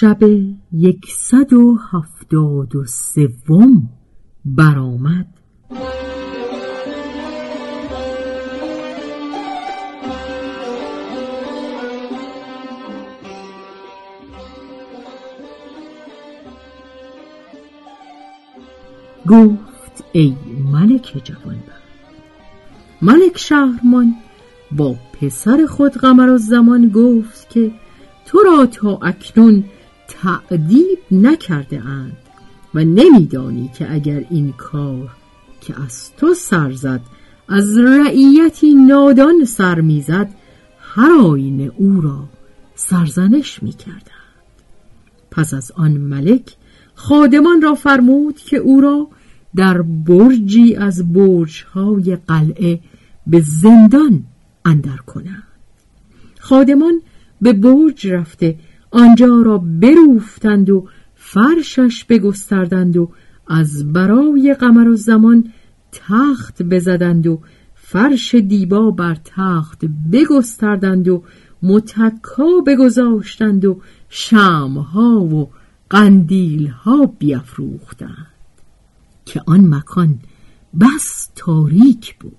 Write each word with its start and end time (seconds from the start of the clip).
شب 0.00 0.18
یکصد 0.72 1.52
و 1.52 1.78
هفتاد 1.92 2.76
و 2.76 2.84
سوم 2.84 3.88
برآمد. 4.44 5.26
گفت 19.28 20.04
ای 20.12 20.36
ملک 20.72 21.20
جوان 21.24 21.56
ملک 23.02 23.38
شهرمان 23.38 24.14
با 24.72 24.94
پسر 25.20 25.66
خود 25.66 25.92
قمر 25.92 26.36
زمان 26.36 26.88
گفت 26.88 27.50
که 27.50 27.70
تو 28.26 28.38
را 28.38 28.66
تا 28.66 28.98
اکنون 29.02 29.64
تعدیب 30.22 30.98
نکرده 31.10 31.86
اند 31.86 32.16
و 32.74 32.84
نمیدانی 32.84 33.70
که 33.74 33.92
اگر 33.92 34.24
این 34.30 34.52
کار 34.52 35.10
که 35.60 35.82
از 35.82 36.16
تو 36.16 36.34
سر 36.34 36.72
زد 36.72 37.00
از 37.48 37.78
رعیتی 37.78 38.74
نادان 38.74 39.44
سر 39.44 39.80
می‌زد 39.80 40.30
هر 40.80 41.10
آینه 41.12 41.72
او 41.76 42.00
را 42.00 42.28
سرزنش 42.74 43.62
می‌کردند. 43.62 44.02
پس 45.30 45.54
از 45.54 45.72
آن 45.76 45.92
ملک 45.92 46.56
خادمان 46.94 47.62
را 47.62 47.74
فرمود 47.74 48.36
که 48.36 48.56
او 48.56 48.80
را 48.80 49.08
در 49.56 49.82
برجی 49.82 50.76
از 50.76 51.12
برجهای 51.12 52.16
قلعه 52.16 52.80
به 53.26 53.40
زندان 53.40 54.24
اندر 54.64 54.96
کنند. 54.96 55.42
خادمان 56.40 57.02
به 57.42 57.52
برج 57.52 58.06
رفته 58.06 58.58
آنجا 58.90 59.42
را 59.42 59.58
بروفتند 59.58 60.70
و 60.70 60.88
فرشش 61.14 62.04
بگستردند 62.04 62.96
و 62.96 63.10
از 63.46 63.92
برای 63.92 64.54
قمر 64.60 64.88
و 64.88 64.96
زمان 64.96 65.52
تخت 65.92 66.62
بزدند 66.62 67.26
و 67.26 67.40
فرش 67.74 68.34
دیبا 68.34 68.90
بر 68.90 69.16
تخت 69.24 69.84
بگستردند 70.12 71.08
و 71.08 71.22
متکا 71.62 72.60
بگذاشتند 72.66 73.64
و 73.64 73.80
شمها 74.08 75.20
و 75.20 75.50
قندیلها 75.90 77.06
بیافروختند 77.18 78.26
که 79.24 79.42
آن 79.46 79.74
مکان 79.74 80.18
بس 80.80 81.30
تاریک 81.36 82.14
بود. 82.18 82.32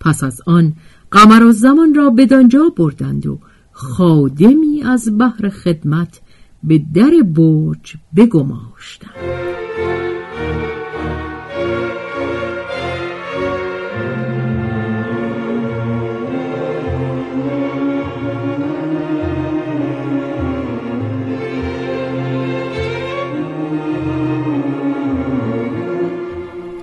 پس 0.00 0.24
از 0.24 0.40
آن 0.46 0.72
قمر 1.10 1.42
و 1.42 1.52
زمان 1.52 1.94
را 1.94 2.10
بدانجا 2.10 2.72
بردند 2.76 3.26
و 3.26 3.38
خادمی 3.72 4.67
از 4.82 5.18
بحر 5.18 5.48
خدمت 5.48 6.20
به 6.64 6.82
در 6.94 7.10
برج 7.24 7.96
بگماشتند 8.16 9.48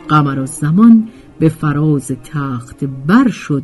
قمر 0.07 0.45
زمان 0.45 1.07
به 1.39 1.49
فراز 1.49 2.07
تخت 2.07 2.85
بر 3.07 3.27
شد 3.29 3.63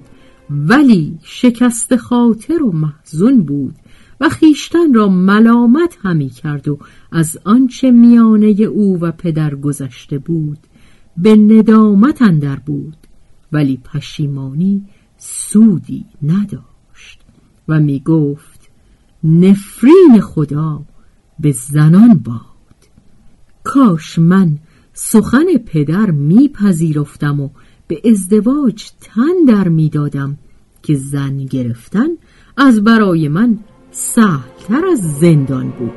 ولی 0.50 1.20
شکست 1.24 1.96
خاطر 1.96 2.64
و 2.64 2.72
محزون 2.72 3.44
بود. 3.44 3.76
و 4.22 4.30
خیشتن 4.30 4.94
را 4.94 5.10
ملامت 5.10 5.98
همی 6.02 6.30
کرد 6.30 6.68
و 6.68 6.80
از 7.12 7.38
آنچه 7.46 7.92
میانه 7.92 8.48
او 8.48 9.00
و 9.00 9.12
پدر 9.12 9.56
گذشته 9.56 10.18
بود 10.18 10.58
به 11.18 11.36
ندامت 11.36 12.22
اندر 12.22 12.56
بود 12.56 12.98
ولی 13.52 13.78
پشیمانی 13.78 14.86
سودی 15.18 16.06
نداشت 16.24 17.22
و 17.68 17.80
می 17.80 18.00
گفت 18.00 18.70
نفرین 19.24 20.22
خدا 20.22 20.82
به 21.40 21.52
زنان 21.52 22.14
باد. 22.14 22.42
کاش 23.64 24.20
من 24.20 24.58
سخن 24.94 25.58
پدر 25.66 26.12
میپذیرفتم 26.12 27.40
و 27.40 27.50
به 27.88 28.02
ازدواج 28.06 28.90
تن 29.02 29.46
در 29.48 29.68
می‌دادم 29.68 30.38
که 30.84 30.96
زن 30.96 31.38
گرفتن 31.38 32.08
از 32.58 32.84
برای 32.84 33.28
من 33.28 33.60
سهلتر 34.02 34.86
از 34.92 35.20
زندان 35.20 35.70
بود. 35.70 35.92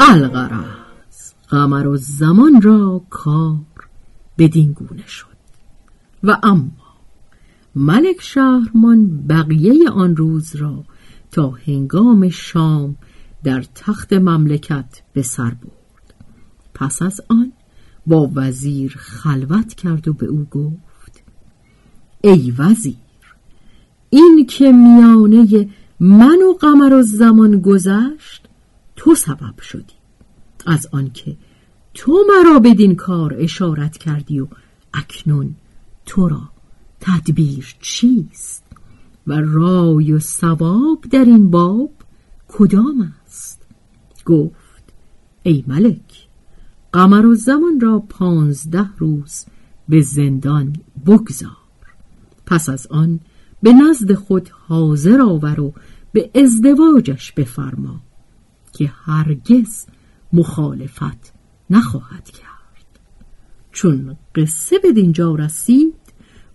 الغرض 0.00 1.32
قمر 1.48 1.86
و 1.86 1.96
زمان 1.96 2.62
را 2.62 3.02
کار 3.10 3.56
بدین 4.38 4.72
گونه 4.72 5.06
شد. 5.06 5.26
و 6.22 6.36
اما 6.42 6.79
ملک 7.74 8.20
شهرمان 8.20 9.26
بقیه 9.28 9.90
آن 9.90 10.16
روز 10.16 10.56
را 10.56 10.84
تا 11.30 11.50
هنگام 11.50 12.28
شام 12.28 12.96
در 13.44 13.64
تخت 13.74 14.12
مملکت 14.12 15.02
به 15.12 15.22
سر 15.22 15.50
برد. 15.50 16.14
پس 16.74 17.02
از 17.02 17.20
آن 17.28 17.52
با 18.06 18.30
وزیر 18.34 18.96
خلوت 18.98 19.74
کرد 19.74 20.08
و 20.08 20.12
به 20.12 20.26
او 20.26 20.46
گفت 20.50 21.22
ای 22.20 22.54
وزیر 22.58 22.96
این 24.10 24.46
که 24.48 24.72
میانه 24.72 25.68
من 26.00 26.42
و 26.42 26.52
قمر 26.52 26.92
و 26.92 27.02
زمان 27.02 27.60
گذشت 27.60 28.48
تو 28.96 29.14
سبب 29.14 29.60
شدی. 29.60 29.94
از 30.66 30.88
آنکه 30.92 31.36
تو 31.94 32.18
مرا 32.28 32.58
بدین 32.58 32.94
کار 32.96 33.34
اشارت 33.38 33.98
کردی 33.98 34.40
و 34.40 34.46
اکنون 34.94 35.54
تو 36.06 36.28
را 36.28 36.40
تدبیر 37.00 37.74
چیست 37.80 38.64
و 39.26 39.32
رای 39.32 40.12
و 40.12 40.18
ثواب 40.18 41.04
در 41.10 41.24
این 41.24 41.50
باب 41.50 41.90
کدام 42.48 43.14
است؟ 43.26 43.62
گفت 44.24 44.92
ای 45.42 45.64
ملک 45.66 46.28
قمر 46.92 47.26
و 47.26 47.34
زمان 47.34 47.80
را 47.80 47.98
پانزده 47.98 48.90
روز 48.98 49.44
به 49.88 50.00
زندان 50.00 50.76
بگذار. 51.06 51.56
پس 52.46 52.68
از 52.68 52.86
آن 52.86 53.20
به 53.62 53.72
نزد 53.72 54.14
خود 54.14 54.48
حاضر 54.48 55.20
آور 55.20 55.60
و 55.60 55.74
به 56.12 56.30
ازدواجش 56.34 57.32
بفرما 57.32 58.00
که 58.72 58.92
هرگز 59.04 59.86
مخالفت 60.32 61.32
نخواهد 61.70 62.30
کرد. 62.30 62.50
چون 63.72 64.16
قصه 64.34 64.78
به 64.78 64.92
دینجا 64.92 65.34
رسید 65.34 65.94